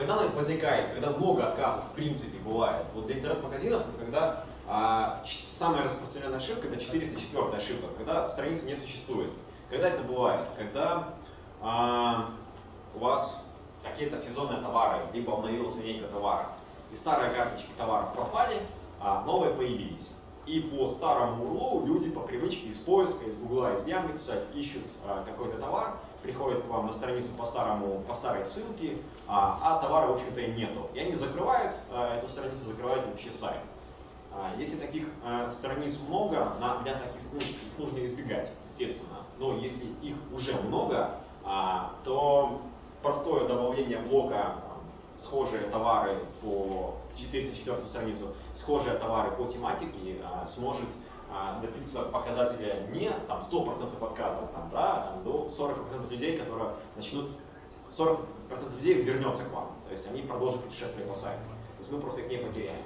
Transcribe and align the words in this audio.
когда 0.00 0.16
возникает, 0.34 0.94
когда 0.94 1.10
много 1.10 1.46
отказов 1.46 1.84
в 1.84 1.94
принципе 1.94 2.38
бывает, 2.38 2.86
вот 2.94 3.04
для 3.04 3.16
интернет-магазинов, 3.16 3.82
когда 3.98 4.44
а, 4.66 5.22
самая 5.50 5.84
распространенная 5.84 6.38
ошибка 6.38 6.68
это 6.68 6.80
404 6.80 7.42
ошибка, 7.54 7.86
когда 7.98 8.26
страницы 8.30 8.64
не 8.64 8.74
существует. 8.74 9.30
Когда 9.68 9.88
это 9.88 10.02
бывает? 10.02 10.48
Когда 10.56 11.08
а, 11.60 12.30
у 12.94 12.98
вас 13.00 13.44
какие-то 13.84 14.18
сезонные 14.18 14.62
товары, 14.62 15.02
либо 15.12 15.34
обновилась 15.34 15.76
линейка 15.76 16.08
товаров, 16.08 16.46
и 16.90 16.96
старые 16.96 17.30
карточки 17.32 17.68
товаров 17.76 18.14
пропали, 18.14 18.56
а 19.00 19.22
новые 19.26 19.52
появились. 19.52 20.08
И 20.46 20.60
по 20.60 20.88
старому 20.88 21.44
урлу 21.44 21.84
привычке 22.50 22.68
из 22.68 22.76
поиска, 22.78 23.24
из 23.24 23.36
Гугла, 23.36 23.74
из 23.74 23.86
Яндекса 23.86 24.42
ищут 24.54 24.84
а, 25.06 25.24
какой-то 25.24 25.58
товар, 25.58 25.96
приходят 26.22 26.62
к 26.62 26.66
вам 26.66 26.86
на 26.86 26.92
страницу 26.92 27.28
по, 27.38 27.46
старому, 27.46 28.02
по 28.08 28.14
старой 28.14 28.42
ссылке, 28.42 28.98
а, 29.26 29.58
а 29.62 29.78
товара, 29.78 30.08
в 30.08 30.12
общем-то, 30.12 30.40
и 30.40 30.52
нету. 30.52 30.88
И 30.94 30.98
они 30.98 31.14
закрывают 31.14 31.76
а, 31.90 32.16
эту 32.16 32.28
страницу, 32.28 32.64
закрывают 32.66 33.06
вообще 33.06 33.30
сайт. 33.30 33.60
А, 34.32 34.54
если 34.58 34.76
таких 34.76 35.06
а, 35.24 35.50
страниц 35.50 35.98
много, 36.08 36.52
на, 36.60 36.78
для 36.82 36.94
таких 36.94 37.20
ну, 37.32 37.38
их 37.38 37.78
нужно 37.78 38.04
избегать, 38.04 38.50
естественно. 38.64 39.18
Но 39.38 39.56
если 39.58 39.86
их 40.02 40.16
уже 40.32 40.54
много, 40.54 41.16
а, 41.44 41.92
то 42.04 42.60
простое 43.02 43.46
добавление 43.46 43.98
блока 43.98 44.56
схожие 45.16 45.62
товары 45.64 46.18
по 46.42 46.96
404 47.16 47.86
страницу, 47.86 48.34
схожие 48.54 48.94
товары 48.94 49.30
по 49.32 49.44
тематике 49.44 50.16
сможет 50.48 50.88
добиться 51.60 52.02
показателя 52.02 52.86
не 52.90 53.10
там, 53.28 53.40
100% 53.40 54.04
отказов, 54.04 54.50
там, 54.52 54.70
да, 54.72 55.12
там, 55.12 55.24
до 55.24 55.48
40% 55.50 56.10
людей, 56.10 56.38
которые 56.38 56.70
начнут, 56.96 57.30
40% 57.90 58.20
людей 58.76 59.02
вернется 59.02 59.44
к 59.44 59.52
вам. 59.52 59.72
То 59.86 59.92
есть 59.92 60.06
они 60.06 60.22
продолжат 60.22 60.62
путешествие 60.64 61.06
по 61.06 61.14
сайту. 61.14 61.42
То 61.42 61.80
есть 61.80 61.92
мы 61.92 62.00
просто 62.00 62.20
их 62.20 62.28
не 62.28 62.36
потеряем. 62.36 62.82